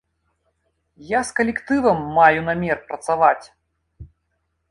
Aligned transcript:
Я 1.09 1.19
з 1.27 1.35
калектывам 1.39 1.99
маю 2.17 2.39
намер 2.49 2.77
працаваць! 2.89 3.45